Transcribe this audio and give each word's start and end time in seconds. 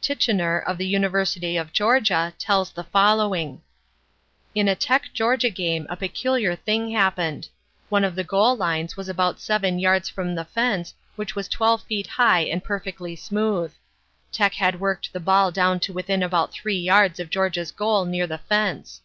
Tichenor, 0.00 0.60
of 0.64 0.78
the 0.78 0.86
University 0.86 1.56
of 1.56 1.72
Georgia, 1.72 2.32
tells 2.38 2.70
the 2.70 2.84
following: 2.84 3.60
"In 4.54 4.68
a 4.68 4.76
Tech 4.76 5.12
Georgia 5.12 5.50
game 5.50 5.88
a 5.90 5.96
peculiar 5.96 6.54
thing 6.54 6.90
happened. 6.92 7.48
One 7.88 8.04
of 8.04 8.14
the 8.14 8.22
goal 8.22 8.56
lines 8.56 8.96
was 8.96 9.08
about 9.08 9.40
seven 9.40 9.80
yards 9.80 10.08
from 10.08 10.36
the 10.36 10.44
fence 10.44 10.94
which 11.16 11.34
was 11.34 11.48
twelve 11.48 11.82
feet 11.82 12.06
high 12.06 12.42
and 12.44 12.62
perfectly 12.62 13.16
smooth. 13.16 13.74
Tech 14.30 14.54
had 14.54 14.78
worked 14.78 15.12
the 15.12 15.18
ball 15.18 15.50
down 15.50 15.80
to 15.80 15.92
within 15.92 16.22
about 16.22 16.52
three 16.52 16.78
yards 16.78 17.18
of 17.18 17.28
Georgia's 17.28 17.72
goal 17.72 18.04
near 18.04 18.28
the 18.28 18.38
fence. 18.38 19.00